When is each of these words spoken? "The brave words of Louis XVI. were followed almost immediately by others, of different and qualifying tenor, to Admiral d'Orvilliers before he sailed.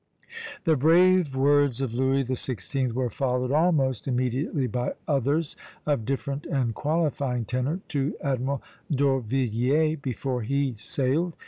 "The 0.65 0.75
brave 0.75 1.35
words 1.35 1.79
of 1.79 1.93
Louis 1.93 2.23
XVI. 2.23 2.91
were 2.91 3.11
followed 3.11 3.51
almost 3.51 4.07
immediately 4.07 4.65
by 4.65 4.93
others, 5.07 5.55
of 5.85 6.05
different 6.05 6.47
and 6.47 6.73
qualifying 6.73 7.45
tenor, 7.45 7.81
to 7.89 8.15
Admiral 8.23 8.63
d'Orvilliers 8.91 10.01
before 10.01 10.41
he 10.41 10.73
sailed. 10.73 11.35